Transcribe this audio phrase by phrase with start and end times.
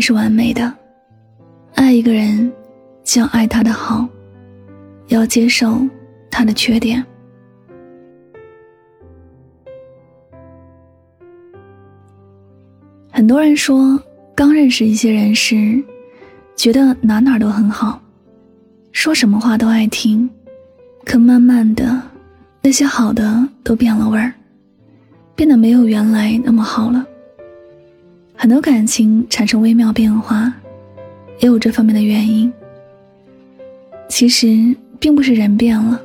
[0.00, 0.72] 是完美的，
[1.74, 2.52] 爱一个人，
[3.04, 4.08] 就要爱他的好，
[5.08, 5.80] 要接受
[6.30, 7.04] 他的缺点。
[13.10, 14.00] 很多人说，
[14.34, 15.82] 刚认识一些人时，
[16.54, 18.00] 觉得哪哪都很好，
[18.92, 20.28] 说什么话都爱听，
[21.04, 22.00] 可慢慢的，
[22.62, 24.32] 那些好的都变了味儿，
[25.34, 27.04] 变得没有原来那么好了。
[28.40, 30.54] 很多感情产生微妙变化，
[31.40, 32.50] 也有这方面的原因。
[34.08, 36.00] 其实并不是人变了，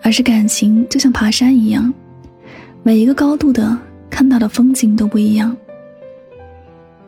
[0.00, 1.92] 而是感情就像爬山一样，
[2.84, 3.76] 每一个高度的
[4.08, 5.54] 看到的风景都不一样。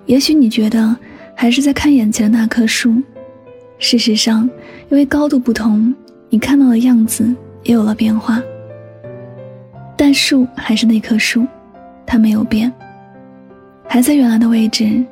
[0.06, 0.96] 也许你觉得
[1.36, 3.00] 还是在看眼前的那棵树，
[3.78, 4.50] 事实上，
[4.88, 5.94] 因为高度不同，
[6.28, 7.24] 你看到的样子
[7.62, 8.42] 也有了变化。
[9.96, 11.46] 但树还是那棵树，
[12.04, 12.72] 它没有变。
[13.92, 15.05] 还在原来的位置，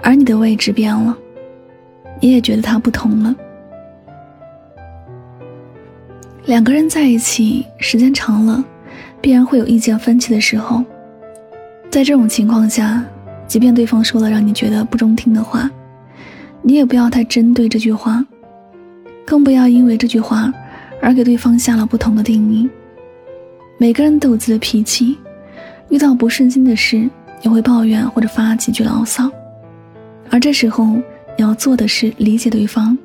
[0.00, 1.18] 而你的位置变了，
[2.20, 3.34] 你也觉得他不同了。
[6.44, 8.64] 两个人在一起时间长了，
[9.20, 10.84] 必然会有意见分歧的时候。
[11.90, 13.04] 在这种情况下，
[13.48, 15.68] 即便对方说了让你觉得不中听的话，
[16.62, 18.24] 你也不要太针对这句话，
[19.26, 20.54] 更不要因为这句话
[21.02, 22.70] 而给对方下了不同的定义。
[23.78, 25.18] 每个人都有自己的脾气，
[25.88, 27.10] 遇到不顺心的事。
[27.42, 29.30] 也会抱怨或者发几句牢骚，
[30.30, 31.02] 而这时候你
[31.38, 32.96] 要做的是理解对方，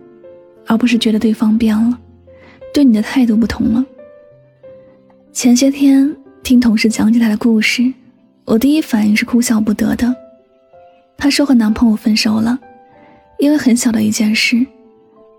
[0.67, 1.97] 而不是觉得对方变了，
[2.73, 3.85] 对你的态度不同了。
[5.31, 7.93] 前些天听同事讲起他的故事，
[8.45, 10.15] 我第一反应是哭笑不得的。
[11.17, 12.59] 她说和男朋友分手了，
[13.39, 14.65] 因为很小的一件事，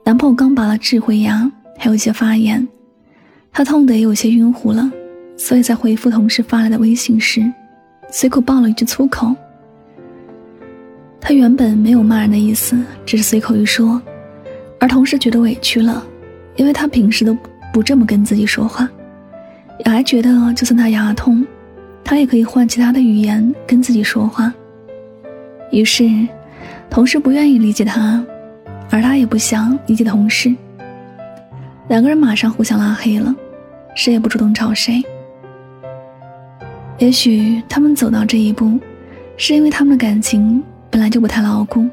[0.05, 2.67] 男朋友刚拔了智慧牙，还有一些发炎，
[3.53, 4.91] 她痛得也有些晕乎了，
[5.37, 7.45] 所以在回复同事发来的微信时。
[8.11, 9.35] 随口爆了一句粗口，
[11.21, 14.01] 他原本没有骂人的意思，只是随口一说，
[14.79, 16.03] 而同事觉得委屈了，
[16.55, 17.37] 因为他平时都
[17.73, 18.89] 不这么跟自己说话，
[19.85, 21.45] 也还觉得就算他牙痛，
[22.05, 24.53] 他也可以换其他的语言跟自己说话。
[25.73, 26.09] 于是，
[26.89, 28.25] 同事不愿意理解他，
[28.89, 30.55] 而他也不想理解同事，
[31.89, 33.35] 两个人马上互相拉黑了，
[33.95, 35.03] 谁也不主动找谁。
[36.99, 38.79] 也许他们走到这一步，
[39.37, 41.87] 是因为他们的感情本来就不太牢固。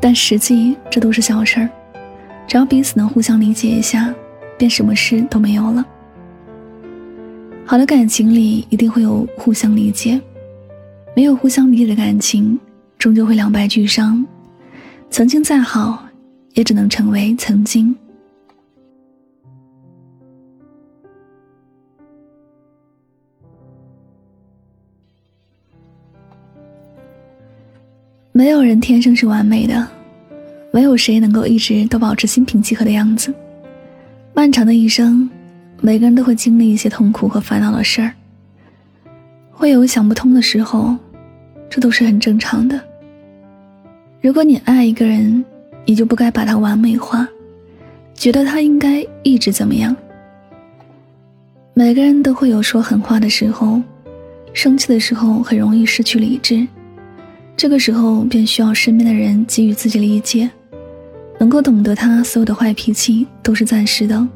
[0.00, 1.68] 但实际这都是小事儿，
[2.46, 4.14] 只要彼此能互相理解一下，
[4.56, 5.84] 便什么事都没有了。
[7.66, 10.20] 好的感情里一定会有互相理解，
[11.16, 12.58] 没有互相理解的感情，
[12.96, 14.24] 终究会两败俱伤。
[15.10, 16.06] 曾经再好，
[16.54, 17.94] 也只能成为曾经。
[28.38, 29.84] 没有人天生是完美的，
[30.70, 33.34] 没有谁能够一直都保持心平气和的样子。
[34.32, 35.28] 漫长的一生，
[35.80, 38.12] 每个人都会经历一些痛苦和烦恼的事儿，
[39.50, 40.96] 会有想不通的时候，
[41.68, 42.80] 这都是很正常的。
[44.20, 45.44] 如果你爱一个人，
[45.84, 47.26] 你就不该把他完美化，
[48.14, 49.96] 觉得他应该一直怎么样。
[51.74, 53.82] 每个人都会有说狠话的时候，
[54.52, 56.64] 生气的时候很容易失去理智。
[57.58, 60.48] 这个时候便需要身边的人给予自己理解，
[61.40, 64.28] 能够懂得他所有的坏脾气都是暂时的，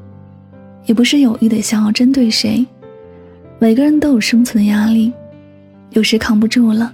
[0.86, 2.66] 也不是有意的想要针对谁。
[3.60, 5.12] 每个人都有生存的压力，
[5.90, 6.92] 有时扛不住了，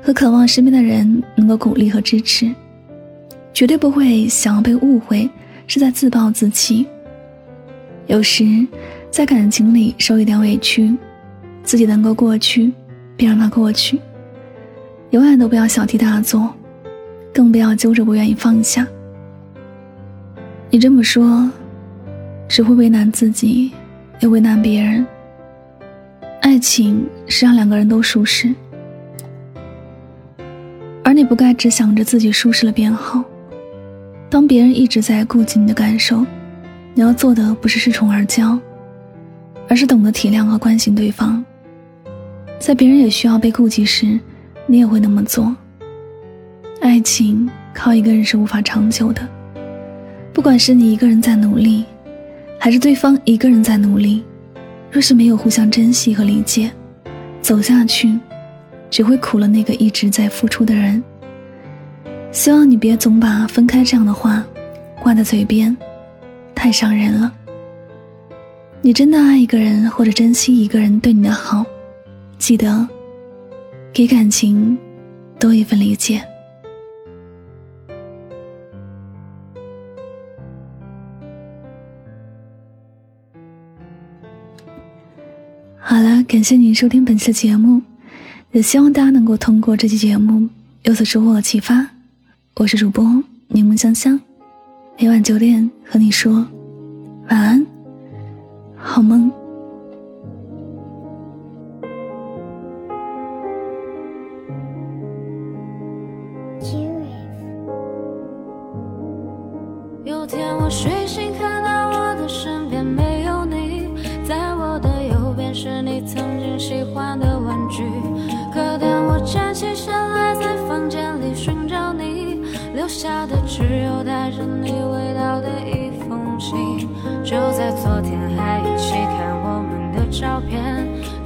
[0.00, 2.48] 和渴望身边的人能够鼓励和支持，
[3.52, 5.28] 绝对不会想要被误会
[5.66, 6.86] 是在自暴自弃。
[8.06, 8.64] 有时
[9.10, 10.96] 在感情里受一点委屈，
[11.64, 12.70] 自己能够过去，
[13.16, 13.98] 便让它过去。
[15.10, 16.52] 永远都不要小题大做，
[17.32, 18.86] 更不要揪着不愿意放下。
[20.70, 21.50] 你这么说，
[22.46, 23.72] 只会为难自己，
[24.20, 25.06] 也为难别人。
[26.42, 28.54] 爱情是让两个人都舒适，
[31.02, 33.24] 而你不该只想着自己舒适了便好。
[34.28, 36.24] 当别人一直在顾及你的感受，
[36.92, 38.58] 你要做的不是恃宠而骄，
[39.68, 41.42] 而是懂得体谅和关心对方。
[42.58, 44.18] 在别人也需要被顾及时，
[44.70, 45.52] 你也会那么做。
[46.80, 49.26] 爱情靠一个人是无法长久的，
[50.32, 51.84] 不管是你一个人在努力，
[52.60, 54.22] 还是对方一个人在努力，
[54.92, 56.70] 若是没有互相珍惜和理解，
[57.40, 58.18] 走下去，
[58.90, 61.02] 只会苦了那个一直在付出的人。
[62.30, 64.44] 希望你别总把分开这样的话
[65.02, 65.74] 挂在嘴边。
[66.54, 67.32] 太伤人了。
[68.82, 71.64] 你真的爱一个人，或者珍惜一个人对你的好，
[72.36, 72.86] 记得
[73.98, 74.78] 给感情
[75.40, 76.22] 多一份理解。
[85.80, 87.82] 好了，感谢您收听本期的节目，
[88.52, 90.48] 也希望大家能够通过这期节目
[90.84, 91.84] 有所收获和启发。
[92.54, 93.04] 我是主播
[93.48, 94.20] 柠檬香香。
[94.96, 96.46] 每晚九点和你说
[97.30, 97.66] 晚安，
[98.76, 99.37] 好梦。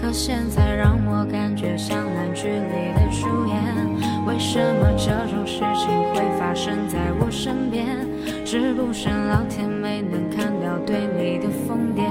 [0.02, 3.56] 可现在让我感觉像烂剧里的主演。
[4.26, 7.86] 为什么这种事情会发生在我身边？
[8.44, 12.02] 是不是老天没能看到对你的疯癫？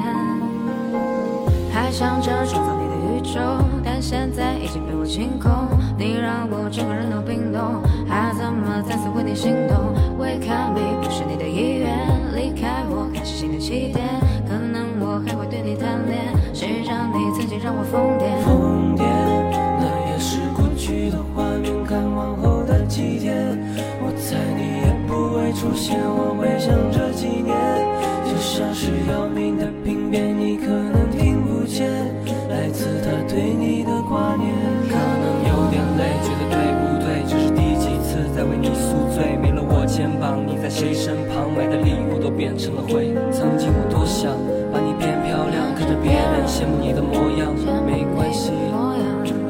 [1.73, 3.41] 还想着创造你的宇宙，
[3.83, 5.51] 但现在已经被我清空。
[5.97, 11.91] 你让我整个人都冰冻，还怎么再次为你心动？Wake up me，不是你的意愿。
[12.33, 14.20] 离开我，开始新的起点。
[17.71, 18.27] 让我疯癫？
[18.43, 19.07] 疯癫，
[19.79, 21.71] 那也是过去的画面。
[21.85, 23.57] 看往后的几天，
[24.03, 25.95] 我猜你也不会出现。
[26.03, 27.55] 我回想这几年，
[28.27, 31.87] 就像是要命的病变，你可能听不见，
[32.51, 34.51] 来自他对你的挂念。
[34.91, 37.23] 可能有点累，觉得对不对？
[37.23, 39.39] 这是第几次在为你宿醉？
[39.39, 41.47] 没了我肩膀，你在谁身旁？
[41.55, 42.29] 买的礼物都。
[42.31, 43.13] 变成了灰。
[47.85, 48.51] 没关系，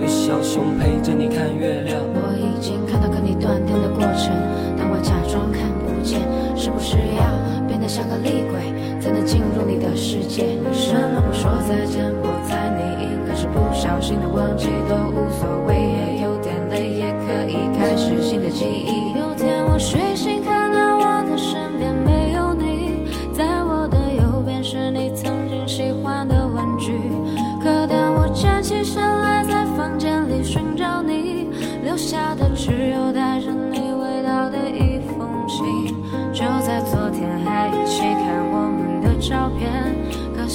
[0.01, 2.00] 有小熊陪着你看月亮。
[2.13, 4.33] 我已经看到跟你断电的过程，
[4.77, 6.19] 但我假装看不见。
[6.56, 8.62] 是不是要变得像个厉鬼，
[9.00, 10.57] 才能进入你的世界？
[10.63, 12.06] 为什么不说再见？
[12.21, 15.60] 我猜你应该是不小心的忘记，都无所谓。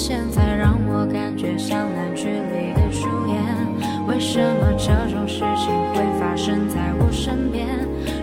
[0.07, 4.07] 现在让我感觉像烂剧里的主演。
[4.07, 7.67] 为什么这种事情会发生在我身边？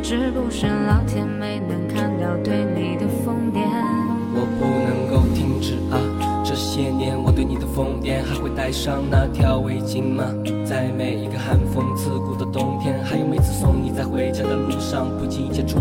[0.03, 3.61] 是不是老天没能看到对你的疯癫？
[4.33, 6.01] 我不能够停止啊！
[6.43, 10.25] 这些年我对你的疯癫，还会带上那条围巾吗？
[10.65, 15.81] 在每一个寒风刺骨的冬天，还有每次送你在回家的路上，不经意间触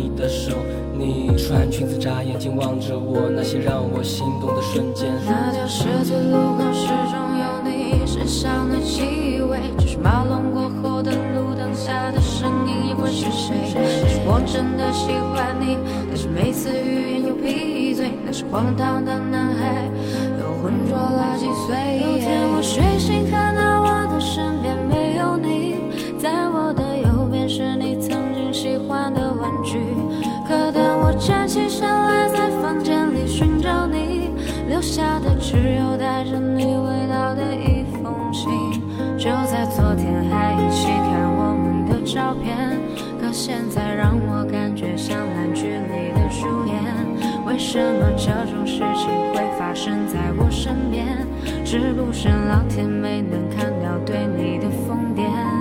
[0.00, 0.52] 你的手。
[0.96, 5.12] 你穿裙子眨眼睛望着我，那些让我心动的瞬间。
[5.26, 13.68] 那条十字路口始终有你身上的气味，就是马龙过后的路灯下的声音，也会是谁？
[14.08, 15.76] 是我真的喜欢你，
[16.08, 18.10] 但是每次欲言又闭嘴。
[18.24, 19.88] 那是荒唐的男孩，
[20.40, 22.00] 又浑浊了几岁。
[22.00, 23.49] 有天我睡醒看
[48.22, 51.26] 这种事情会发生在我身边？
[51.64, 55.59] 是不是老天没能看到对你的疯癫？